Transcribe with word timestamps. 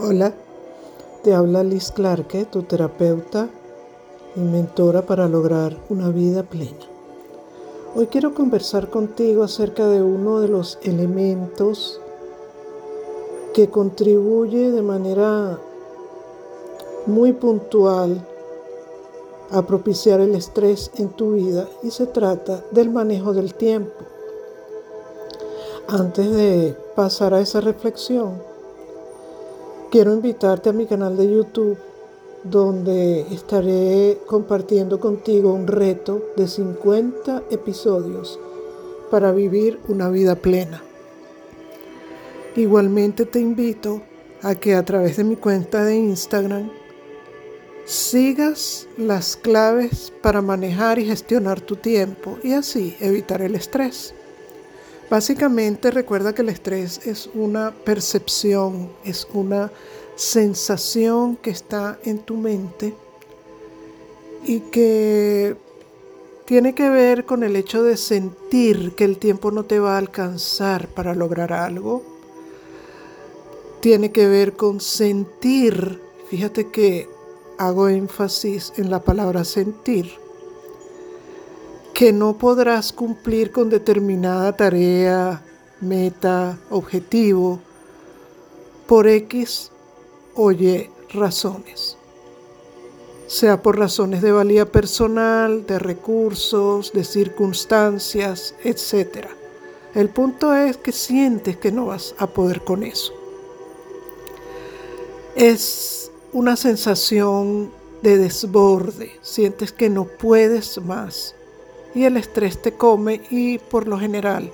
Hola, 0.00 0.32
te 1.24 1.34
habla 1.34 1.64
Liz 1.64 1.90
Clarke, 1.90 2.44
tu 2.44 2.62
terapeuta 2.62 3.48
y 4.36 4.38
mentora 4.38 5.02
para 5.02 5.26
lograr 5.26 5.76
una 5.88 6.10
vida 6.10 6.44
plena. 6.44 6.86
Hoy 7.96 8.06
quiero 8.06 8.32
conversar 8.32 8.90
contigo 8.90 9.42
acerca 9.42 9.88
de 9.88 10.00
uno 10.00 10.38
de 10.38 10.46
los 10.46 10.78
elementos 10.82 12.00
que 13.52 13.70
contribuye 13.70 14.70
de 14.70 14.82
manera 14.82 15.58
muy 17.06 17.32
puntual 17.32 18.24
a 19.50 19.62
propiciar 19.62 20.20
el 20.20 20.36
estrés 20.36 20.92
en 20.94 21.08
tu 21.08 21.32
vida 21.32 21.68
y 21.82 21.90
se 21.90 22.06
trata 22.06 22.62
del 22.70 22.90
manejo 22.90 23.32
del 23.32 23.52
tiempo. 23.52 24.04
Antes 25.88 26.30
de 26.30 26.76
pasar 26.94 27.34
a 27.34 27.40
esa 27.40 27.60
reflexión, 27.60 28.47
quiero 29.90 30.12
invitarte 30.12 30.68
a 30.68 30.72
mi 30.72 30.86
canal 30.86 31.16
de 31.16 31.30
YouTube 31.30 31.78
donde 32.44 33.22
estaré 33.32 34.18
compartiendo 34.26 35.00
contigo 35.00 35.52
un 35.52 35.66
reto 35.66 36.22
de 36.36 36.46
50 36.46 37.44
episodios 37.50 38.38
para 39.10 39.32
vivir 39.32 39.80
una 39.88 40.08
vida 40.10 40.36
plena. 40.36 40.82
Igualmente 42.54 43.24
te 43.24 43.40
invito 43.40 44.02
a 44.42 44.54
que 44.54 44.74
a 44.74 44.84
través 44.84 45.16
de 45.16 45.24
mi 45.24 45.36
cuenta 45.36 45.84
de 45.84 45.96
Instagram 45.96 46.70
sigas 47.84 48.86
las 48.96 49.36
claves 49.36 50.12
para 50.22 50.42
manejar 50.42 50.98
y 50.98 51.06
gestionar 51.06 51.60
tu 51.60 51.76
tiempo 51.76 52.38
y 52.42 52.52
así 52.52 52.96
evitar 53.00 53.42
el 53.42 53.54
estrés. 53.54 54.14
Básicamente 55.10 55.90
recuerda 55.90 56.34
que 56.34 56.42
el 56.42 56.50
estrés 56.50 57.06
es 57.06 57.30
una 57.32 57.72
percepción, 57.72 58.90
es 59.04 59.26
una 59.32 59.72
sensación 60.16 61.36
que 61.36 61.48
está 61.48 61.98
en 62.04 62.18
tu 62.18 62.36
mente 62.36 62.94
y 64.44 64.60
que 64.60 65.56
tiene 66.44 66.74
que 66.74 66.90
ver 66.90 67.24
con 67.24 67.42
el 67.42 67.56
hecho 67.56 67.82
de 67.82 67.96
sentir 67.96 68.94
que 68.96 69.04
el 69.04 69.16
tiempo 69.16 69.50
no 69.50 69.64
te 69.64 69.78
va 69.78 69.94
a 69.94 69.98
alcanzar 69.98 70.88
para 70.88 71.14
lograr 71.14 71.54
algo. 71.54 72.02
Tiene 73.80 74.12
que 74.12 74.26
ver 74.26 74.54
con 74.54 74.80
sentir, 74.80 76.02
fíjate 76.28 76.70
que 76.70 77.08
hago 77.56 77.88
énfasis 77.88 78.74
en 78.76 78.90
la 78.90 79.02
palabra 79.02 79.44
sentir 79.44 80.27
que 81.98 82.12
no 82.12 82.38
podrás 82.38 82.92
cumplir 82.92 83.50
con 83.50 83.70
determinada 83.70 84.56
tarea, 84.56 85.42
meta, 85.80 86.56
objetivo, 86.70 87.58
por 88.86 89.08
X 89.08 89.72
o 90.36 90.52
Y 90.52 90.88
razones. 91.12 91.96
Sea 93.26 93.60
por 93.62 93.80
razones 93.80 94.22
de 94.22 94.30
valía 94.30 94.70
personal, 94.70 95.66
de 95.66 95.80
recursos, 95.80 96.92
de 96.92 97.02
circunstancias, 97.02 98.54
etc. 98.62 99.26
El 99.92 100.08
punto 100.08 100.54
es 100.54 100.76
que 100.76 100.92
sientes 100.92 101.56
que 101.56 101.72
no 101.72 101.86
vas 101.86 102.14
a 102.18 102.28
poder 102.28 102.62
con 102.62 102.84
eso. 102.84 103.12
Es 105.34 106.12
una 106.32 106.54
sensación 106.54 107.72
de 108.02 108.18
desborde, 108.18 109.18
sientes 109.20 109.72
que 109.72 109.90
no 109.90 110.04
puedes 110.04 110.80
más 110.80 111.34
y 111.98 112.04
el 112.04 112.16
estrés 112.16 112.62
te 112.62 112.74
come 112.74 113.22
y 113.28 113.58
por 113.58 113.88
lo 113.88 113.98
general 113.98 114.52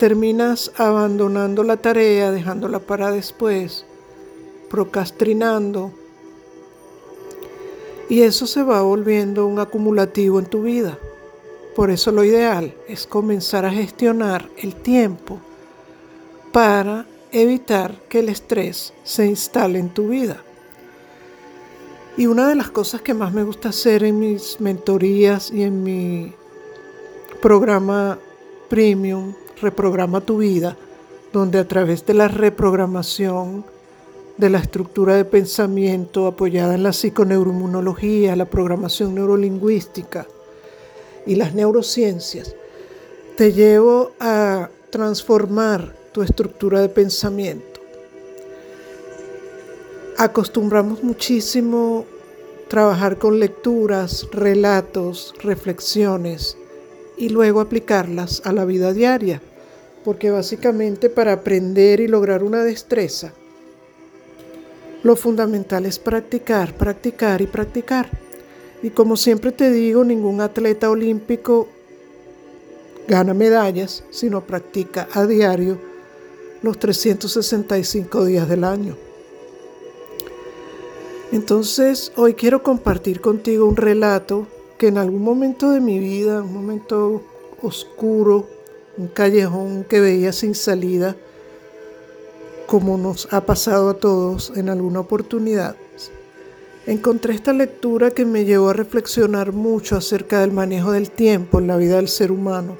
terminas 0.00 0.72
abandonando 0.76 1.62
la 1.62 1.76
tarea, 1.76 2.32
dejándola 2.32 2.80
para 2.80 3.12
después, 3.12 3.86
procrastinando 4.68 5.92
y 8.08 8.22
eso 8.22 8.48
se 8.48 8.64
va 8.64 8.82
volviendo 8.82 9.46
un 9.46 9.60
acumulativo 9.60 10.40
en 10.40 10.46
tu 10.46 10.62
vida. 10.62 10.98
Por 11.76 11.92
eso 11.92 12.10
lo 12.10 12.24
ideal 12.24 12.74
es 12.88 13.06
comenzar 13.06 13.64
a 13.64 13.70
gestionar 13.70 14.50
el 14.56 14.74
tiempo 14.74 15.38
para 16.50 17.06
evitar 17.30 17.94
que 18.08 18.18
el 18.18 18.28
estrés 18.28 18.92
se 19.04 19.26
instale 19.26 19.78
en 19.78 19.90
tu 19.90 20.08
vida. 20.08 20.42
Y 22.16 22.26
una 22.26 22.48
de 22.48 22.56
las 22.56 22.70
cosas 22.70 23.02
que 23.02 23.14
más 23.14 23.32
me 23.32 23.44
gusta 23.44 23.68
hacer 23.68 24.02
en 24.02 24.18
mis 24.18 24.60
mentorías 24.60 25.52
y 25.52 25.62
en 25.62 25.84
mi 25.84 26.34
programa 27.42 28.18
premium, 28.70 29.34
Reprograma 29.60 30.20
tu 30.20 30.38
vida, 30.38 30.76
donde 31.32 31.58
a 31.58 31.68
través 31.68 32.06
de 32.06 32.14
la 32.14 32.26
reprogramación 32.26 33.64
de 34.36 34.48
la 34.50 34.58
estructura 34.58 35.14
de 35.14 35.24
pensamiento 35.24 36.26
apoyada 36.26 36.74
en 36.74 36.82
la 36.82 36.92
psiconeuroinmunología, 36.92 38.34
la 38.34 38.46
programación 38.46 39.14
neurolingüística 39.14 40.26
y 41.26 41.36
las 41.36 41.54
neurociencias, 41.54 42.56
te 43.36 43.52
llevo 43.52 44.12
a 44.18 44.68
transformar 44.90 45.94
tu 46.12 46.22
estructura 46.22 46.80
de 46.80 46.88
pensamiento. 46.88 47.80
Acostumbramos 50.18 51.04
muchísimo 51.04 52.04
trabajar 52.68 53.18
con 53.18 53.38
lecturas, 53.38 54.26
relatos, 54.32 55.34
reflexiones 55.42 56.56
y 57.16 57.28
luego 57.28 57.60
aplicarlas 57.60 58.42
a 58.44 58.52
la 58.52 58.64
vida 58.64 58.92
diaria, 58.92 59.40
porque 60.04 60.30
básicamente 60.30 61.10
para 61.10 61.32
aprender 61.32 62.00
y 62.00 62.08
lograr 62.08 62.42
una 62.42 62.64
destreza, 62.64 63.32
lo 65.02 65.16
fundamental 65.16 65.84
es 65.86 65.98
practicar, 65.98 66.74
practicar 66.74 67.40
y 67.40 67.46
practicar. 67.46 68.08
Y 68.82 68.90
como 68.90 69.16
siempre 69.16 69.52
te 69.52 69.70
digo, 69.70 70.04
ningún 70.04 70.40
atleta 70.40 70.90
olímpico 70.90 71.68
gana 73.08 73.34
medallas, 73.34 74.04
sino 74.10 74.46
practica 74.46 75.08
a 75.12 75.26
diario 75.26 75.78
los 76.62 76.78
365 76.78 78.24
días 78.24 78.48
del 78.48 78.64
año. 78.64 78.96
Entonces, 81.32 82.12
hoy 82.16 82.34
quiero 82.34 82.62
compartir 82.62 83.20
contigo 83.20 83.66
un 83.66 83.76
relato 83.76 84.46
que 84.82 84.88
en 84.88 84.98
algún 84.98 85.22
momento 85.22 85.70
de 85.70 85.78
mi 85.78 86.00
vida, 86.00 86.42
un 86.42 86.52
momento 86.52 87.22
oscuro, 87.62 88.48
un 88.98 89.06
callejón 89.06 89.84
que 89.84 90.00
veía 90.00 90.32
sin 90.32 90.56
salida, 90.56 91.14
como 92.66 92.98
nos 92.98 93.32
ha 93.32 93.46
pasado 93.46 93.90
a 93.90 93.94
todos 93.94 94.52
en 94.56 94.68
alguna 94.68 94.98
oportunidad, 94.98 95.76
encontré 96.84 97.32
esta 97.32 97.52
lectura 97.52 98.10
que 98.10 98.24
me 98.24 98.44
llevó 98.44 98.70
a 98.70 98.72
reflexionar 98.72 99.52
mucho 99.52 99.94
acerca 99.94 100.40
del 100.40 100.50
manejo 100.50 100.90
del 100.90 101.12
tiempo 101.12 101.60
en 101.60 101.68
la 101.68 101.76
vida 101.76 101.94
del 101.94 102.08
ser 102.08 102.32
humano 102.32 102.76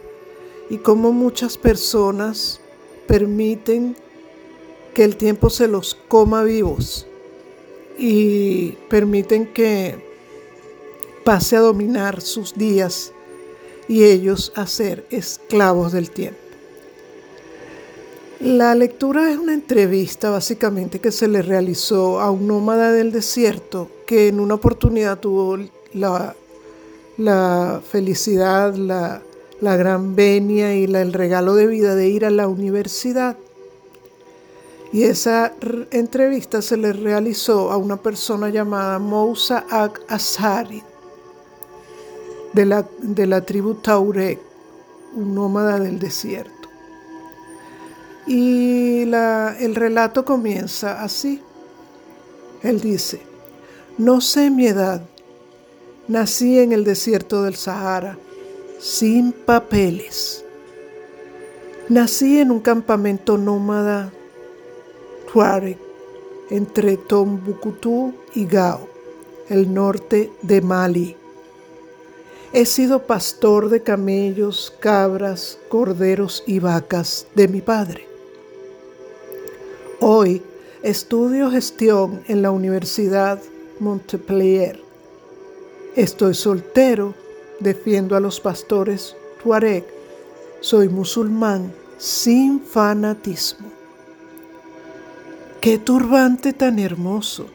y 0.70 0.78
cómo 0.78 1.12
muchas 1.12 1.56
personas 1.56 2.58
permiten 3.06 3.94
que 4.92 5.04
el 5.04 5.14
tiempo 5.14 5.50
se 5.50 5.68
los 5.68 5.94
coma 5.94 6.42
vivos 6.42 7.06
y 7.96 8.72
permiten 8.90 9.46
que 9.46 10.11
pase 11.24 11.56
a 11.56 11.60
dominar 11.60 12.20
sus 12.20 12.54
días 12.54 13.12
y 13.88 14.04
ellos 14.04 14.52
a 14.56 14.66
ser 14.66 15.06
esclavos 15.10 15.92
del 15.92 16.10
tiempo. 16.10 16.38
La 18.40 18.74
lectura 18.74 19.30
es 19.30 19.38
una 19.38 19.54
entrevista 19.54 20.30
básicamente 20.30 20.98
que 20.98 21.12
se 21.12 21.28
le 21.28 21.42
realizó 21.42 22.20
a 22.20 22.30
un 22.30 22.48
nómada 22.48 22.90
del 22.90 23.12
desierto 23.12 23.88
que 24.06 24.28
en 24.28 24.40
una 24.40 24.54
oportunidad 24.54 25.20
tuvo 25.20 25.58
la, 25.94 26.34
la 27.18 27.80
felicidad, 27.88 28.74
la, 28.74 29.22
la 29.60 29.76
gran 29.76 30.16
venia 30.16 30.74
y 30.76 30.84
el 30.84 31.12
regalo 31.12 31.54
de 31.54 31.68
vida 31.68 31.94
de 31.94 32.08
ir 32.08 32.24
a 32.24 32.30
la 32.30 32.48
universidad. 32.48 33.36
Y 34.92 35.04
esa 35.04 35.52
entrevista 35.92 36.60
se 36.60 36.76
le 36.76 36.92
realizó 36.92 37.70
a 37.70 37.76
una 37.76 37.96
persona 37.96 38.50
llamada 38.50 38.98
Mousa 38.98 39.64
Ag 39.70 40.00
Azari, 40.08 40.82
de 42.52 42.66
la, 42.66 42.86
de 43.00 43.26
la 43.26 43.40
tribu 43.40 43.74
Taurek, 43.74 44.40
un 45.14 45.34
nómada 45.34 45.78
del 45.78 45.98
desierto. 45.98 46.68
Y 48.26 49.02
el 49.02 49.74
relato 49.74 50.24
comienza 50.24 51.02
así. 51.02 51.42
Él 52.62 52.80
dice, 52.80 53.20
no 53.98 54.20
sé 54.20 54.50
mi 54.50 54.66
edad, 54.66 55.02
nací 56.08 56.58
en 56.58 56.72
el 56.72 56.84
desierto 56.84 57.42
del 57.42 57.56
Sahara, 57.56 58.16
sin 58.78 59.32
papeles. 59.32 60.44
Nací 61.88 62.38
en 62.38 62.52
un 62.52 62.60
campamento 62.60 63.36
nómada 63.36 64.12
Tuareg 65.32 65.78
entre 66.50 66.96
Tombuctú 66.96 68.14
y 68.34 68.46
Gao, 68.46 68.88
el 69.48 69.72
norte 69.72 70.30
de 70.42 70.60
Mali. 70.60 71.16
He 72.52 72.66
sido 72.66 73.06
pastor 73.06 73.70
de 73.70 73.82
camellos, 73.82 74.72
cabras, 74.78 75.58
corderos 75.68 76.44
y 76.46 76.58
vacas 76.58 77.26
de 77.34 77.48
mi 77.48 77.60
padre. 77.60 78.06
Hoy 80.00 80.42
Estudio 80.82 81.48
gestión 81.48 82.24
en 82.26 82.42
la 82.42 82.50
Universidad 82.50 83.40
Montpellier. 83.78 84.82
Estoy 85.94 86.34
soltero, 86.34 87.14
defiendo 87.60 88.16
a 88.16 88.20
los 88.20 88.40
pastores 88.40 89.14
Tuareg. 89.40 89.84
Soy 90.60 90.88
musulmán 90.88 91.72
sin 91.98 92.60
fanatismo. 92.60 93.68
¡Qué 95.60 95.78
turbante 95.78 96.52
tan 96.52 96.80
hermoso! 96.80 97.46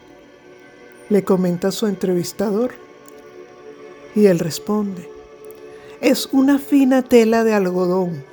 le 1.10 1.22
comenta 1.22 1.70
su 1.70 1.86
entrevistador. 1.86 2.87
Y 4.18 4.26
él 4.26 4.40
responde, 4.40 5.08
es 6.00 6.28
una 6.32 6.58
fina 6.58 7.02
tela 7.02 7.44
de 7.44 7.54
algodón. 7.54 8.24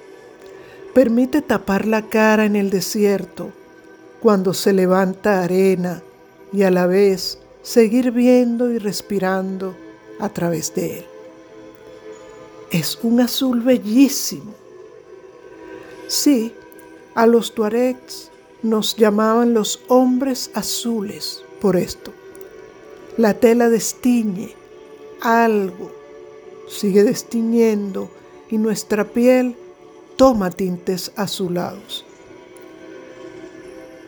Permite 0.96 1.44
tapar 1.44 1.86
la 1.86 2.10
cara 2.10 2.46
en 2.46 2.56
el 2.56 2.72
desierto 2.72 3.52
cuando 4.20 4.56
se 4.56 4.74
levanta 4.74 5.44
arena 5.44 6.02
y 6.52 6.64
a 6.64 6.72
la 6.72 6.88
vez 6.88 7.38
seguir 7.62 8.10
viendo 8.10 8.72
y 8.72 8.80
respirando 8.80 9.76
a 10.20 10.30
través 10.30 10.74
de 10.74 10.98
él. 10.98 11.06
Es 12.72 12.98
un 13.04 13.22
azul 13.22 13.62
bellísimo. 13.62 14.56
Sí, 16.08 16.52
a 17.14 17.28
los 17.28 17.54
tuaregs 17.54 18.32
nos 18.64 18.96
llamaban 18.96 19.54
los 19.54 19.84
hombres 19.88 20.50
azules 20.56 21.44
por 21.62 21.76
esto. 21.76 22.12
La 23.18 23.36
tela 23.36 23.70
destiñe 23.70 24.65
algo, 25.22 25.92
sigue 26.68 27.04
destiñendo 27.04 28.10
y 28.50 28.58
nuestra 28.58 29.04
piel 29.06 29.56
toma 30.16 30.50
tintes 30.50 31.12
azulados. 31.16 32.06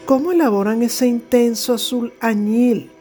¿Cómo 0.06 0.32
elaboran 0.32 0.84
ese 0.84 1.08
intenso 1.08 1.74
azul 1.74 2.14
añil? 2.22 2.92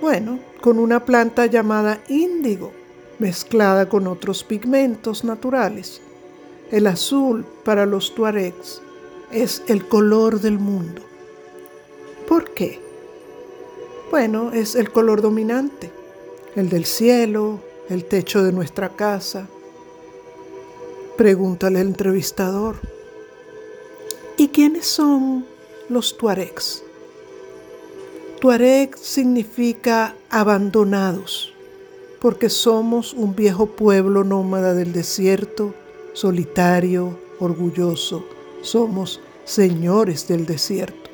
Bueno, 0.00 0.40
con 0.60 0.78
una 0.78 1.04
planta 1.04 1.46
llamada 1.46 2.00
índigo, 2.08 2.72
mezclada 3.18 3.88
con 3.88 4.06
otros 4.06 4.42
pigmentos 4.42 5.24
naturales. 5.24 6.00
El 6.70 6.86
azul 6.86 7.46
para 7.64 7.86
los 7.86 8.14
tuaregs 8.14 8.82
es 9.30 9.62
el 9.68 9.86
color 9.86 10.40
del 10.40 10.58
mundo. 10.58 11.02
¿Por 12.28 12.52
qué? 12.54 12.80
Bueno, 14.10 14.52
es 14.52 14.74
el 14.74 14.90
color 14.90 15.22
dominante, 15.22 15.90
el 16.54 16.68
del 16.68 16.84
cielo, 16.84 17.60
el 17.88 18.04
techo 18.04 18.42
de 18.42 18.52
nuestra 18.52 18.90
casa. 18.90 19.48
Pregúntale 21.16 21.80
al 21.80 21.88
entrevistador. 21.88 22.76
¿Y 24.36 24.48
quiénes 24.48 24.86
son 24.86 25.44
los 25.88 26.16
tuaregs? 26.16 26.84
Tuareg 28.40 28.96
significa 28.96 30.14
abandonados, 30.30 31.52
porque 32.20 32.48
somos 32.48 33.12
un 33.12 33.34
viejo 33.34 33.66
pueblo 33.66 34.22
nómada 34.22 34.74
del 34.74 34.92
desierto, 34.92 35.74
solitario, 36.12 37.18
orgulloso. 37.40 38.24
Somos 38.62 39.20
señores 39.44 40.28
del 40.28 40.46
desierto. 40.46 41.10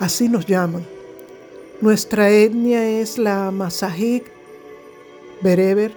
Así 0.00 0.28
nos 0.28 0.46
llaman. 0.46 0.95
Nuestra 1.82 2.30
etnia 2.30 2.88
es 2.88 3.18
la 3.18 3.50
Masahik 3.50 4.24
bereber 5.42 5.92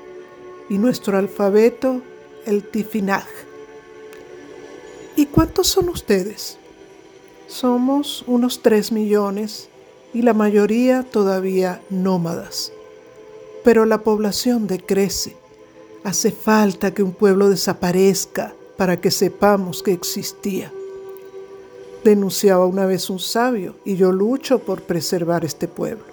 y 0.69 0.77
nuestro 0.77 1.17
alfabeto 1.17 2.01
el 2.45 2.63
Tifinag. 2.63 3.25
¿Y 5.15 5.27
cuántos 5.27 5.67
son 5.67 5.87
ustedes? 5.87 6.57
Somos 7.47 8.25
unos 8.27 8.61
3 8.61 8.91
millones 8.91 9.69
y 10.13 10.21
la 10.21 10.33
mayoría 10.33 11.03
todavía 11.03 11.81
nómadas. 11.89 12.73
Pero 13.63 13.85
la 13.85 13.99
población 13.99 14.67
decrece. 14.67 15.37
Hace 16.03 16.31
falta 16.31 16.93
que 16.93 17.03
un 17.03 17.13
pueblo 17.13 17.49
desaparezca 17.49 18.53
para 18.75 18.99
que 18.99 19.11
sepamos 19.11 19.81
que 19.81 19.93
existía. 19.93 20.73
Denunciaba 22.03 22.65
una 22.65 22.85
vez 22.85 23.09
un 23.09 23.19
sabio 23.19 23.75
y 23.85 23.95
yo 23.95 24.11
lucho 24.11 24.59
por 24.59 24.81
preservar 24.81 25.43
este 25.45 25.67
pueblo. 25.67 26.05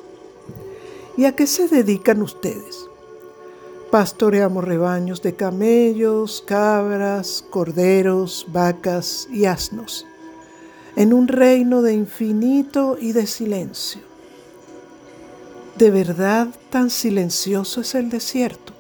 ¿Y 1.16 1.24
a 1.24 1.36
qué 1.36 1.46
se 1.46 1.68
dedican 1.68 2.22
ustedes? 2.22 2.86
Pastoreamos 3.90 4.64
rebaños 4.64 5.22
de 5.22 5.34
camellos, 5.34 6.42
cabras, 6.46 7.44
corderos, 7.50 8.46
vacas 8.52 9.28
y 9.32 9.44
asnos 9.46 10.06
en 10.96 11.12
un 11.12 11.28
reino 11.28 11.82
de 11.82 11.92
infinito 11.92 12.96
y 12.98 13.12
de 13.12 13.26
silencio. 13.26 14.00
¿De 15.76 15.90
verdad 15.90 16.48
tan 16.70 16.88
silencioso 16.88 17.82
es 17.82 17.94
el 17.94 18.08
desierto? 18.08 18.72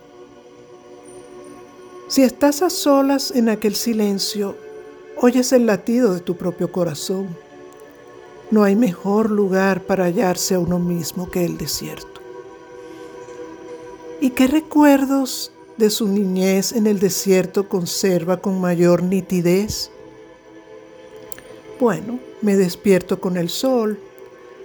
Si 2.08 2.22
estás 2.22 2.62
a 2.62 2.70
solas 2.70 3.30
en 3.32 3.50
aquel 3.50 3.74
silencio, 3.74 4.56
oyes 5.16 5.52
el 5.52 5.66
latido 5.66 6.14
de 6.14 6.20
tu 6.20 6.36
propio 6.36 6.70
corazón. 6.70 7.28
No 8.50 8.62
hay 8.62 8.76
mejor 8.76 9.30
lugar 9.30 9.82
para 9.82 10.04
hallarse 10.04 10.54
a 10.54 10.58
uno 10.58 10.78
mismo 10.78 11.30
que 11.30 11.44
el 11.44 11.58
desierto. 11.58 12.20
¿Y 14.20 14.30
qué 14.30 14.46
recuerdos 14.46 15.52
de 15.76 15.90
su 15.90 16.08
niñez 16.08 16.72
en 16.72 16.86
el 16.86 17.00
desierto 17.00 17.68
conserva 17.68 18.38
con 18.38 18.60
mayor 18.60 19.02
nitidez? 19.02 19.90
Bueno, 21.78 22.18
me 22.40 22.56
despierto 22.56 23.20
con 23.20 23.36
el 23.36 23.50
sol, 23.50 23.98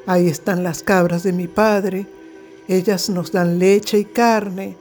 ahí 0.05 0.27
están 0.27 0.63
las 0.63 0.83
cabras 0.83 1.23
de 1.23 1.33
mi 1.33 1.47
padre, 1.47 2.05
ellas 2.67 3.09
nos 3.09 3.31
dan 3.33 3.59
leche 3.59 3.99
y 3.99 4.05
carne, 4.05 4.77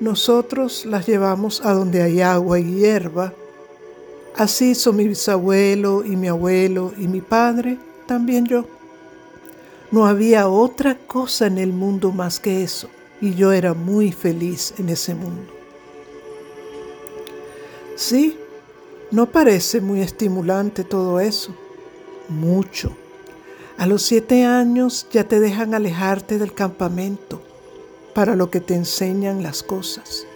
nosotros 0.00 0.86
las 0.86 1.06
llevamos 1.06 1.60
a 1.62 1.74
donde 1.74 2.02
hay 2.02 2.22
agua 2.22 2.58
y 2.58 2.76
hierba. 2.76 3.34
Así 4.36 4.74
son 4.74 4.96
mi 4.96 5.08
bisabuelo 5.08 6.04
y 6.04 6.16
mi 6.16 6.28
abuelo 6.28 6.92
y 6.96 7.08
mi 7.08 7.20
padre, 7.20 7.78
también 8.06 8.46
yo. 8.46 8.64
No 9.90 10.06
había 10.06 10.48
otra 10.48 10.96
cosa 10.96 11.46
en 11.46 11.58
el 11.58 11.72
mundo 11.72 12.12
más 12.12 12.38
que 12.38 12.62
eso, 12.62 12.88
y 13.20 13.34
yo 13.34 13.52
era 13.52 13.74
muy 13.74 14.12
feliz 14.12 14.74
en 14.78 14.88
ese 14.88 15.14
mundo. 15.14 15.52
Sí, 17.96 18.38
no 19.10 19.26
parece 19.26 19.80
muy 19.80 20.00
estimulante 20.00 20.84
todo 20.84 21.20
eso. 21.20 21.54
Mucho. 22.28 22.96
A 23.76 23.86
los 23.86 24.02
siete 24.02 24.44
años 24.44 25.06
ya 25.10 25.24
te 25.24 25.40
dejan 25.40 25.74
alejarte 25.74 26.38
del 26.38 26.54
campamento 26.54 27.42
para 28.14 28.36
lo 28.36 28.50
que 28.50 28.60
te 28.60 28.74
enseñan 28.74 29.42
las 29.42 29.62
cosas 29.62 30.26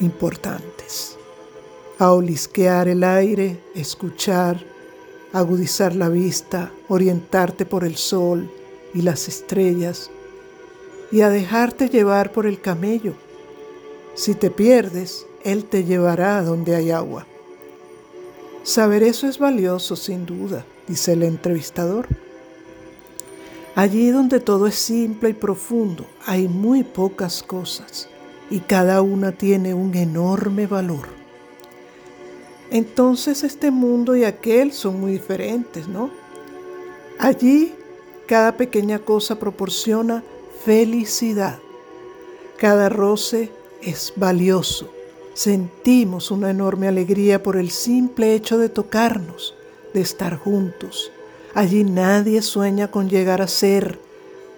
importantes. 0.00 1.16
A 1.98 2.12
olisquear 2.12 2.88
el 2.88 3.04
aire, 3.04 3.60
escuchar, 3.74 4.64
agudizar 5.32 5.94
la 5.94 6.08
vista, 6.08 6.72
orientarte 6.88 7.66
por 7.66 7.84
el 7.84 7.96
sol 7.96 8.50
y 8.92 9.02
las 9.02 9.28
estrellas 9.28 10.10
y 11.12 11.20
a 11.20 11.28
dejarte 11.28 11.88
llevar 11.88 12.32
por 12.32 12.46
el 12.46 12.60
camello. 12.60 13.14
Si 14.14 14.34
te 14.34 14.50
pierdes, 14.50 15.26
él 15.44 15.64
te 15.64 15.84
llevará 15.84 16.38
a 16.38 16.42
donde 16.42 16.74
hay 16.74 16.90
agua. 16.90 17.26
Saber 18.64 19.02
eso 19.02 19.28
es 19.28 19.38
valioso, 19.38 19.94
sin 19.94 20.26
duda, 20.26 20.64
dice 20.88 21.12
el 21.12 21.22
entrevistador. 21.22 22.08
Allí 23.76 24.10
donde 24.10 24.40
todo 24.40 24.66
es 24.66 24.76
simple 24.76 25.30
y 25.30 25.34
profundo, 25.34 26.06
hay 26.26 26.48
muy 26.48 26.82
pocas 26.82 27.42
cosas 27.42 28.08
y 28.50 28.60
cada 28.60 29.02
una 29.02 29.32
tiene 29.32 29.74
un 29.74 29.94
enorme 29.94 30.66
valor. 30.66 31.23
Entonces 32.74 33.42
este 33.42 33.70
mundo 33.70 34.14
y 34.14 34.24
aquel 34.24 34.70
son 34.72 35.00
muy 35.00 35.12
diferentes, 35.12 35.88
¿no? 35.88 36.10
Allí 37.18 37.72
cada 38.26 38.58
pequeña 38.58 38.98
cosa 38.98 39.38
proporciona 39.38 40.22
felicidad. 40.66 41.58
Cada 42.58 42.90
roce 42.90 43.50
es 43.80 44.12
valioso 44.16 44.90
sentimos 45.34 46.30
una 46.30 46.50
enorme 46.50 46.88
alegría 46.88 47.42
por 47.42 47.56
el 47.56 47.70
simple 47.70 48.34
hecho 48.34 48.56
de 48.56 48.68
tocarnos, 48.68 49.54
de 49.92 50.00
estar 50.00 50.38
juntos. 50.38 51.10
Allí 51.54 51.84
nadie 51.84 52.40
sueña 52.40 52.90
con 52.90 53.10
llegar 53.10 53.42
a 53.42 53.48
ser, 53.48 53.98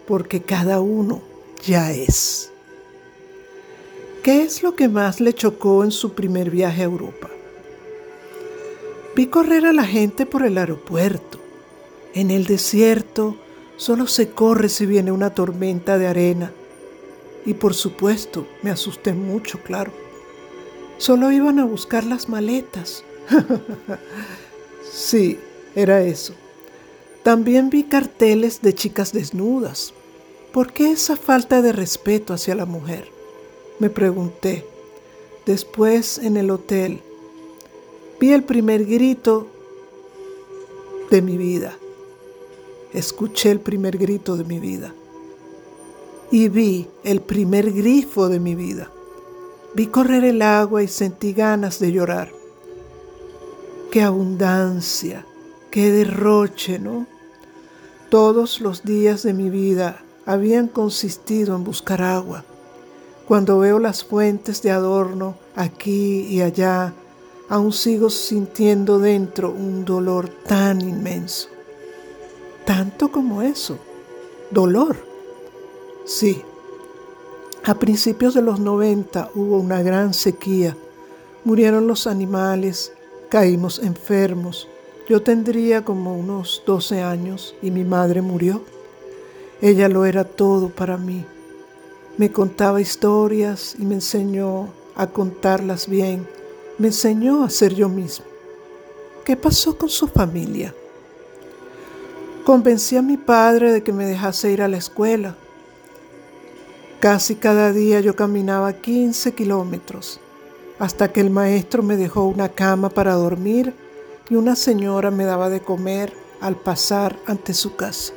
porque 0.07 0.43
cada 0.43 0.81
uno 0.81 1.23
ya 1.65 1.93
es. 1.93 2.53
¿Qué 4.23 4.43
es 4.43 4.63
lo 4.63 4.77
que 4.77 4.89
más 4.89 5.21
le 5.21 5.33
chocó 5.33 5.83
en 5.83 5.91
su 5.91 6.13
primer 6.13 6.51
viaje 6.51 6.83
a 6.83 6.85
Europa? 6.85 7.31
Vi 9.17 9.29
correr 9.29 9.65
a 9.65 9.73
la 9.73 9.87
gente 9.87 10.27
por 10.27 10.45
el 10.45 10.59
aeropuerto. 10.59 11.39
En 12.13 12.31
el 12.31 12.45
desierto 12.45 13.35
solo 13.79 14.09
se 14.09 14.29
corre 14.29 14.69
si 14.69 14.85
viene 14.85 15.11
una 15.11 15.31
tormenta 15.31 15.97
de 15.97 16.07
arena. 16.07 16.53
Y 17.47 17.55
por 17.55 17.73
supuesto, 17.73 18.47
me 18.61 18.71
asusté 18.71 19.15
mucho, 19.15 19.59
claro. 19.63 19.91
Solo 20.99 21.33
iban 21.33 21.59
a 21.59 21.65
buscar 21.65 22.05
las 22.05 22.29
maletas. 22.29 23.05
sí, 24.93 25.39
era 25.75 26.03
eso. 26.03 26.35
También 27.23 27.71
vi 27.71 27.85
carteles 27.85 28.61
de 28.61 28.75
chicas 28.75 29.15
desnudas. 29.15 29.95
¿Por 30.53 30.75
qué 30.75 30.91
esa 30.91 31.17
falta 31.17 31.63
de 31.63 31.73
respeto 31.73 32.35
hacia 32.35 32.55
la 32.55 32.67
mujer? 32.67 33.11
Me 33.79 33.89
pregunté. 33.89 34.67
Después 35.47 36.19
en 36.19 36.37
el 36.37 36.51
hotel 36.51 37.01
vi 38.19 38.33
el 38.33 38.45
primer 38.45 38.85
grito 38.85 39.47
de 41.11 41.23
mi 41.23 41.37
vida. 41.37 41.77
Escuché 42.93 43.51
el 43.51 43.61
primer 43.61 43.99
grito 43.99 44.37
de 44.37 44.45
mi 44.45 44.59
vida. 44.59 44.95
Y 46.31 46.49
vi 46.49 46.89
el 47.05 47.21
primer 47.21 47.73
grifo 47.73 48.29
de 48.29 48.41
mi 48.41 48.55
vida. 48.55 48.91
Vi 49.75 49.87
correr 49.87 50.25
el 50.25 50.43
agua 50.43 50.83
y 50.83 50.89
sentí 50.89 51.33
ganas 51.33 51.79
de 51.79 51.93
llorar. 51.93 52.33
Qué 53.91 54.03
abundancia, 54.03 55.25
qué 55.71 55.91
derroche, 55.91 56.79
¿no? 56.79 57.07
Todos 58.09 58.61
los 58.61 58.85
días 58.85 59.23
de 59.23 59.35
mi 59.35 59.51
vida 59.51 60.03
habían 60.25 60.69
consistido 60.69 61.55
en 61.55 61.65
buscar 61.65 62.03
agua. 62.03 62.45
Cuando 63.29 63.59
veo 63.59 63.79
las 63.79 64.05
fuentes 64.05 64.63
de 64.63 64.71
adorno 64.71 65.37
aquí 65.55 66.27
y 66.29 66.41
allá, 66.41 66.95
aún 67.49 67.73
sigo 67.73 68.11
sintiendo 68.11 68.99
dentro 68.99 69.51
un 69.51 69.85
dolor 69.85 70.29
tan 70.29 70.81
inmenso. 70.81 71.49
Tanto 72.65 73.13
como 73.13 73.43
eso. 73.43 73.79
Dolor. 74.51 74.97
Sí. 76.05 76.43
A 77.65 77.75
principios 77.75 78.35
de 78.35 78.43
los 78.43 78.61
90 78.61 79.31
hubo 79.35 79.59
una 79.59 79.83
gran 79.83 80.15
sequía. 80.15 80.77
Murieron 81.45 81.87
los 81.87 82.07
animales, 82.07 82.93
caímos 83.29 83.79
enfermos. 83.79 84.69
Yo 85.09 85.23
tendría 85.23 85.85
como 85.85 86.17
unos 86.17 86.63
12 86.67 87.03
años 87.03 87.55
y 87.63 87.71
mi 87.71 87.85
madre 87.85 88.23
murió. 88.23 88.63
Ella 89.61 89.89
lo 89.89 90.05
era 90.05 90.25
todo 90.25 90.69
para 90.69 90.97
mí. 90.97 91.25
Me 92.19 92.33
contaba 92.33 92.81
historias 92.81 93.77
y 93.79 93.85
me 93.85 93.95
enseñó 93.95 94.69
a 94.97 95.07
contarlas 95.09 95.89
bien 95.89 96.27
me 96.79 96.89
enseñó 96.89 97.43
a 97.43 97.51
ser 97.51 97.75
yo 97.75 97.89
mismo. 97.89 98.27
¿Qué 99.25 99.37
pasó 99.37 99.77
con 99.77 99.89
su 99.89 100.07
familia? 100.07 100.75
Convencí 102.45 102.97
a 102.97 103.03
mi 103.03 103.17
padre 103.17 103.73
de 103.73 103.83
que 103.83 103.93
me 103.93 104.07
dejase 104.07 104.53
ir 104.53 104.63
a 104.63 104.69
la 104.69 104.77
escuela. 104.77 105.35
Casi 107.01 107.35
cada 107.35 107.73
día 107.73 108.01
yo 108.01 108.15
caminaba 108.15 108.73
15 108.73 109.35
kilómetros 109.35 110.21
hasta 110.79 111.13
que 111.13 111.21
el 111.21 111.31
maestro 111.31 111.83
me 111.83 111.97
dejó 111.97 112.25
una 112.25 112.51
cama 112.51 112.91
para 112.91 113.15
dormir 113.15 113.75
y 114.29 114.35
una 114.35 114.57
señora 114.57 115.11
me 115.11 115.25
daba 115.25 115.49
de 115.49 115.61
comer 115.61 116.13
al 116.41 116.57
pasar 116.57 117.19
ante 117.27 117.55
su 117.55 117.77
casa. 117.77 118.13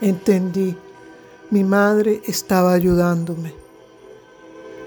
Entendí, 0.00 0.76
mi 1.50 1.64
madre 1.64 2.22
estaba 2.26 2.72
ayudándome. 2.72 3.54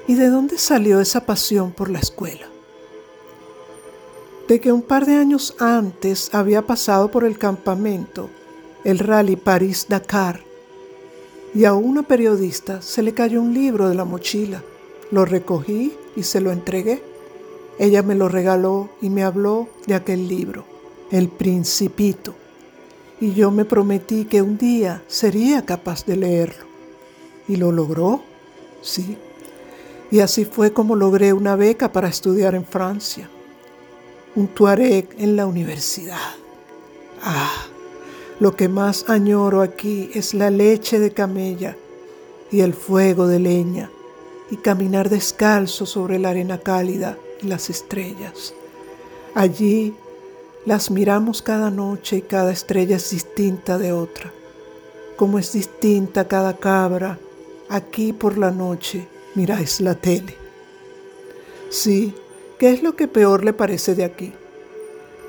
¿Y 0.07 0.15
de 0.15 0.29
dónde 0.29 0.57
salió 0.57 0.99
esa 0.99 1.25
pasión 1.25 1.71
por 1.71 1.89
la 1.89 1.99
escuela? 1.99 2.47
De 4.47 4.59
que 4.59 4.71
un 4.71 4.81
par 4.81 5.05
de 5.05 5.15
años 5.15 5.55
antes 5.59 6.33
había 6.33 6.63
pasado 6.63 7.09
por 7.09 7.23
el 7.23 7.37
campamento 7.37 8.29
el 8.83 8.99
rally 8.99 9.37
París-Dakar 9.37 10.41
y 11.55 11.65
a 11.65 11.73
una 11.73 12.03
periodista 12.03 12.81
se 12.81 13.01
le 13.03 13.13
cayó 13.13 13.41
un 13.41 13.53
libro 13.53 13.87
de 13.87 13.95
la 13.95 14.05
mochila. 14.05 14.63
Lo 15.11 15.25
recogí 15.25 15.93
y 16.15 16.23
se 16.23 16.41
lo 16.41 16.51
entregué. 16.51 17.03
Ella 17.79 18.01
me 18.01 18.15
lo 18.15 18.27
regaló 18.27 18.89
y 19.01 19.09
me 19.09 19.23
habló 19.23 19.69
de 19.85 19.95
aquel 19.95 20.27
libro, 20.27 20.65
El 21.11 21.29
Principito, 21.29 22.33
y 23.21 23.33
yo 23.33 23.51
me 23.51 23.65
prometí 23.65 24.25
que 24.25 24.41
un 24.41 24.57
día 24.57 25.03
sería 25.07 25.65
capaz 25.65 26.05
de 26.05 26.17
leerlo. 26.17 26.65
¿Y 27.47 27.55
lo 27.57 27.71
logró? 27.71 28.21
Sí, 28.81 29.17
y 30.13 30.19
así 30.19 30.45
fue 30.45 30.73
como 30.73 30.95
logré 30.95 31.33
una 31.33 31.55
beca 31.55 31.91
para 31.91 32.07
estudiar 32.07 32.53
en 32.53 32.65
Francia. 32.65 33.27
Un 34.35 34.47
tuareg 34.47 35.09
en 35.17 35.35
la 35.35 35.47
universidad. 35.47 36.35
Ah, 37.23 37.65
lo 38.39 38.55
que 38.55 38.69
más 38.69 39.09
añoro 39.09 39.63
aquí 39.63 40.11
es 40.13 40.35
la 40.35 40.51
leche 40.51 40.99
de 40.99 41.09
camella 41.09 41.75
y 42.51 42.59
el 42.59 42.75
fuego 42.75 43.25
de 43.25 43.39
leña 43.39 43.89
y 44.51 44.57
caminar 44.57 45.09
descalzo 45.09 45.87
sobre 45.87 46.19
la 46.19 46.29
arena 46.29 46.59
cálida 46.59 47.17
y 47.41 47.47
las 47.47 47.71
estrellas. 47.71 48.53
Allí 49.33 49.95
las 50.67 50.91
miramos 50.91 51.41
cada 51.41 51.71
noche 51.71 52.17
y 52.17 52.21
cada 52.21 52.51
estrella 52.51 52.97
es 52.97 53.09
distinta 53.09 53.79
de 53.79 53.93
otra. 53.93 54.31
Como 55.15 55.39
es 55.39 55.53
distinta 55.53 56.27
cada 56.27 56.55
cabra, 56.55 57.17
aquí 57.67 58.13
por 58.13 58.37
la 58.37 58.51
noche 58.51 59.07
miráis 59.35 59.81
la 59.81 59.95
tele. 59.95 60.35
Sí, 61.69 62.13
¿qué 62.59 62.71
es 62.71 62.83
lo 62.83 62.95
que 62.95 63.07
peor 63.07 63.43
le 63.43 63.53
parece 63.53 63.95
de 63.95 64.03
aquí? 64.03 64.33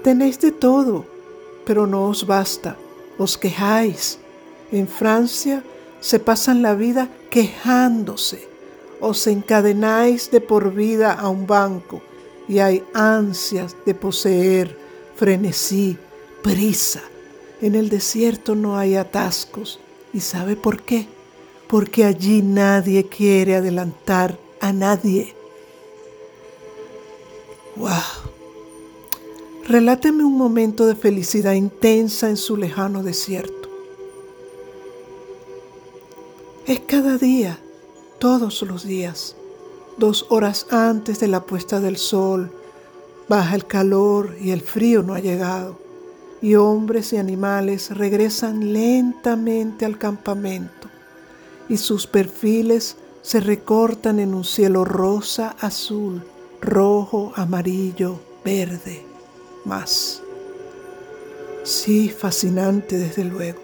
Tenéis 0.02 0.40
de 0.40 0.52
todo, 0.52 1.06
pero 1.64 1.87
no 1.87 2.06
os 2.06 2.26
basta, 2.26 2.76
os 3.18 3.38
quejáis. 3.38 4.18
En 4.70 4.88
Francia 4.88 5.62
se 6.00 6.18
pasan 6.18 6.62
la 6.62 6.75
vida 6.75 7.08
quejándose, 7.30 8.46
os 9.00 9.26
encadenáis 9.26 10.30
de 10.30 10.40
por 10.40 10.75
vida 10.75 11.12
a 11.12 11.28
un 11.28 11.46
banco 11.46 12.02
y 12.49 12.58
hay 12.58 12.84
ansias 12.92 13.76
de 13.87 13.94
poseer, 13.94 14.76
frenesí, 15.16 15.96
prisa. 16.42 17.02
En 17.61 17.75
el 17.75 17.88
desierto 17.88 18.54
no 18.54 18.76
hay 18.76 18.96
atascos. 18.96 19.80
¿Y 20.12 20.20
sabe 20.20 20.56
por 20.56 20.82
qué? 20.82 21.08
Porque 21.75 22.04
allí 22.04 22.40
nadie 22.40 23.09
quiere 23.09 23.57
adelantar 23.57 24.38
a 24.61 24.73
nadie. 24.73 25.35
¡Wow! 27.75 27.90
Reláteme 29.66 30.23
un 30.23 30.38
momento 30.38 30.87
de 30.87 30.95
felicidad 30.95 31.54
intensa 31.54 32.31
en 32.31 32.37
su 32.37 32.57
lejano 32.57 33.02
desierto. 33.02 33.69
Es 36.69 36.78
cada 36.87 37.19
día, 37.19 37.59
todos 38.21 38.62
los 38.62 38.85
días, 38.85 39.35
dos 39.99 40.26
horas 40.28 40.69
antes 40.71 41.19
de 41.19 41.26
la 41.26 41.40
puesta 41.40 41.81
del 41.81 41.97
sol, 41.97 42.52
baja 43.28 43.57
el 43.57 43.66
calor 43.66 44.37
y 44.40 44.52
el 44.52 44.61
frío 44.61 45.02
no 45.02 45.12
ha 45.12 45.19
llegado, 45.19 45.76
y 46.40 46.54
hombres 46.54 47.12
y 47.12 47.16
animales 47.16 47.90
regresan 47.90 48.73
lentamente 48.73 49.85
al 49.85 49.99
campamento 49.99 50.84
y 51.68 51.76
sus 51.76 52.06
perfiles 52.06 52.97
se 53.23 53.40
recortan 53.40 54.21
en 54.21 54.35
un 54.35 54.44
cielo 54.44 54.85
rosa, 54.85 55.56
azul, 55.59 56.23
rojo, 56.61 57.33
amarillo, 57.37 58.21
verde, 58.44 59.02
más. 59.64 60.23
Sí, 61.62 62.11
fascinante 62.11 62.99
desde 62.99 63.25
luego. 63.25 63.61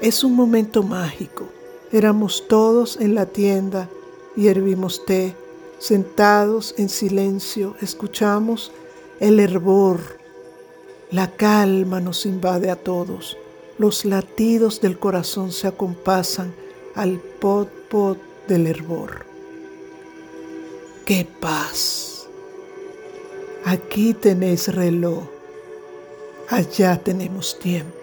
Es 0.00 0.22
un 0.22 0.34
momento 0.34 0.82
mágico. 0.84 1.48
Éramos 1.92 2.46
todos 2.46 2.96
en 3.00 3.16
la 3.16 3.26
tienda 3.26 3.88
y 4.36 4.46
hervimos 4.46 5.04
té, 5.04 5.34
sentados 5.80 6.74
en 6.78 6.88
silencio, 6.88 7.74
escuchamos 7.80 8.70
el 9.18 9.40
hervor. 9.40 9.98
La 11.10 11.32
calma 11.32 12.00
nos 12.00 12.26
invade 12.26 12.70
a 12.70 12.76
todos. 12.76 13.36
Los 13.76 14.04
latidos 14.04 14.80
del 14.80 14.98
corazón 15.00 15.50
se 15.50 15.66
acompasan 15.66 16.54
al 16.94 17.18
pot 17.18 17.68
pot 17.90 18.18
del 18.46 18.66
hervor. 18.66 19.26
¡Qué 21.04 21.26
paz! 21.40 22.28
Aquí 23.64 24.14
tenéis 24.14 24.68
reloj, 24.68 25.24
allá 26.48 26.96
tenemos 27.02 27.58
tiempo. 27.58 27.98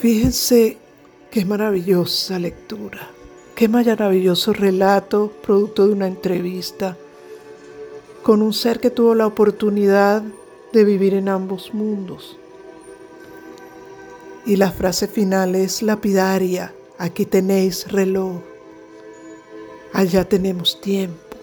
Fíjense 0.00 0.78
qué 1.30 1.44
maravillosa 1.44 2.38
lectura, 2.38 3.08
qué 3.54 3.68
maravilloso 3.68 4.52
relato 4.52 5.32
producto 5.42 5.86
de 5.86 5.92
una 5.92 6.06
entrevista 6.06 6.96
con 8.22 8.42
un 8.42 8.52
ser 8.52 8.80
que 8.80 8.90
tuvo 8.90 9.14
la 9.14 9.26
oportunidad 9.26 10.22
de 10.72 10.84
vivir 10.84 11.14
en 11.14 11.28
ambos 11.28 11.72
mundos. 11.72 12.39
Y 14.46 14.56
la 14.56 14.70
frase 14.72 15.06
final 15.06 15.54
es 15.54 15.82
lapidaria, 15.82 16.74
aquí 16.98 17.24
tenéis 17.26 17.90
reloj, 17.92 18.40
allá 19.92 20.28
tenemos 20.28 20.80
tiempo, 20.80 21.36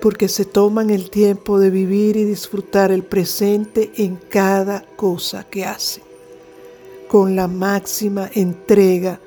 porque 0.00 0.28
se 0.28 0.44
toman 0.44 0.90
el 0.90 1.10
tiempo 1.10 1.58
de 1.58 1.70
vivir 1.70 2.16
y 2.16 2.24
disfrutar 2.24 2.92
el 2.92 3.02
presente 3.02 3.92
en 3.96 4.16
cada 4.16 4.84
cosa 4.96 5.46
que 5.48 5.64
hacen, 5.64 6.04
con 7.08 7.34
la 7.34 7.48
máxima 7.48 8.30
entrega, 8.34 9.20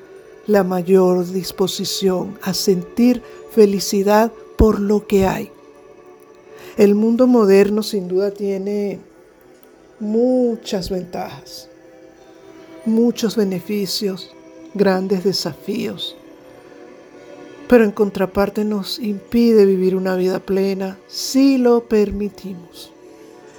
la 0.46 0.64
mayor 0.64 1.26
disposición 1.30 2.38
a 2.42 2.54
sentir 2.54 3.22
felicidad 3.52 4.32
por 4.56 4.80
lo 4.80 5.06
que 5.06 5.26
hay. 5.26 5.50
El 6.76 6.94
mundo 6.94 7.26
moderno 7.26 7.82
sin 7.82 8.08
duda 8.08 8.30
tiene 8.30 9.00
muchas 9.98 10.90
ventajas, 10.90 11.69
muchos 12.86 13.36
beneficios, 13.36 14.30
grandes 14.74 15.24
desafíos, 15.24 16.16
pero 17.68 17.84
en 17.84 17.92
contraparte 17.92 18.64
nos 18.64 18.98
impide 18.98 19.64
vivir 19.64 19.94
una 19.94 20.16
vida 20.16 20.40
plena 20.40 20.98
si 21.06 21.58
lo 21.58 21.84
permitimos. 21.84 22.92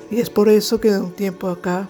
Y 0.10 0.20
es 0.20 0.30
por 0.30 0.50
eso 0.50 0.82
que 0.82 0.92
de 0.92 1.00
un 1.00 1.14
tiempo 1.14 1.48
acá, 1.48 1.88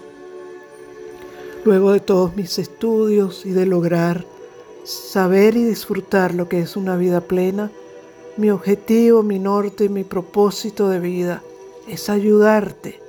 luego 1.66 1.92
de 1.92 2.00
todos 2.00 2.36
mis 2.36 2.60
estudios 2.60 3.46
y 3.46 3.52
de 3.52 3.66
lograr 3.66 4.26
saber 4.84 5.56
y 5.56 5.64
disfrutar 5.64 6.34
lo 6.34 6.48
que 6.48 6.60
es 6.60 6.76
una 6.76 6.96
vida 6.96 7.22
plena, 7.22 7.72
mi 8.38 8.50
objetivo, 8.50 9.24
mi 9.24 9.40
norte, 9.40 9.90
mi 9.90 10.04
propósito 10.04 10.90
de 10.90 11.00
vida 11.00 11.44
es 11.88 12.10
ayudarte 12.10 13.00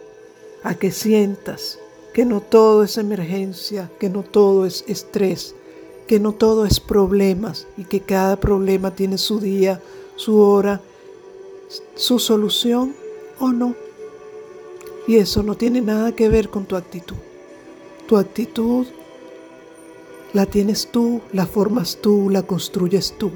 a 0.63 0.75
que 0.75 0.91
sientas 0.91 1.79
que 2.13 2.25
no 2.25 2.41
todo 2.41 2.83
es 2.83 2.99
emergencia, 2.99 3.91
que 3.99 4.11
no 4.11 4.23
todo 4.23 4.67
es 4.67 4.85
estrés, 4.87 5.55
que 6.07 6.21
no 6.21 6.33
todo 6.33 6.67
es 6.67 6.79
problemas 6.79 7.67
y 7.77 7.85
que 7.85 8.01
cada 8.01 8.37
problema 8.37 8.95
tiene 8.95 9.17
su 9.17 9.41
día, 9.41 9.81
su 10.17 10.39
hora, 10.39 10.81
su 11.95 12.19
solución 12.19 12.95
o 13.39 13.51
no. 13.53 13.75
Y 15.07 15.17
eso 15.17 15.43
no 15.43 15.57
tiene 15.57 15.81
nada 15.81 16.13
que 16.13 16.29
ver 16.29 16.51
con 16.51 16.67
tu 16.67 16.77
actitud. 16.77 17.17
Tu 18.07 18.17
actitud 18.17 18.87
la 20.33 20.47
tienes 20.47 20.89
tú, 20.93 21.23
la 21.33 21.47
formas 21.47 21.99
tú, 22.01 22.29
la 22.31 22.43
construyes 22.43 23.15
tú. 23.19 23.31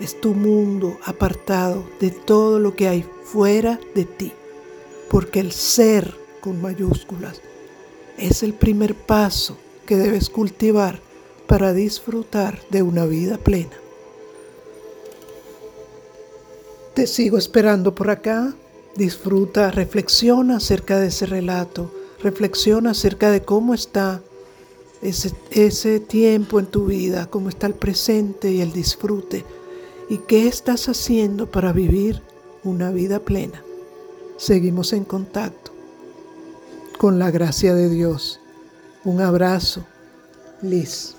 Es 0.00 0.20
tu 0.20 0.34
mundo 0.34 0.96
apartado 1.04 1.84
de 2.00 2.10
todo 2.10 2.58
lo 2.58 2.74
que 2.74 2.88
hay 2.88 3.04
fuera 3.24 3.80
de 3.94 4.04
ti. 4.04 4.32
Porque 5.10 5.40
el 5.40 5.52
ser 5.52 6.14
con 6.40 6.62
mayúsculas 6.62 7.42
es 8.20 8.42
el 8.42 8.52
primer 8.52 8.94
paso 8.94 9.56
que 9.86 9.96
debes 9.96 10.28
cultivar 10.28 11.00
para 11.46 11.72
disfrutar 11.72 12.60
de 12.70 12.82
una 12.82 13.06
vida 13.06 13.38
plena. 13.38 13.72
Te 16.94 17.06
sigo 17.06 17.38
esperando 17.38 17.94
por 17.94 18.10
acá. 18.10 18.54
Disfruta, 18.94 19.70
reflexiona 19.70 20.56
acerca 20.56 20.98
de 20.98 21.06
ese 21.06 21.24
relato, 21.24 21.92
reflexiona 22.22 22.90
acerca 22.90 23.30
de 23.30 23.42
cómo 23.42 23.72
está 23.72 24.20
ese, 25.00 25.32
ese 25.52 26.00
tiempo 26.00 26.58
en 26.58 26.66
tu 26.66 26.86
vida, 26.86 27.26
cómo 27.30 27.48
está 27.48 27.66
el 27.66 27.74
presente 27.74 28.50
y 28.50 28.60
el 28.60 28.72
disfrute 28.72 29.44
y 30.08 30.18
qué 30.18 30.48
estás 30.48 30.88
haciendo 30.88 31.50
para 31.50 31.72
vivir 31.72 32.20
una 32.64 32.90
vida 32.90 33.20
plena. 33.20 33.62
Seguimos 34.36 34.92
en 34.92 35.04
contacto 35.04 35.69
con 37.00 37.18
la 37.18 37.30
gracia 37.30 37.74
de 37.74 37.88
Dios. 37.88 38.40
Un 39.04 39.22
abrazo, 39.22 39.86
Liz. 40.60 41.16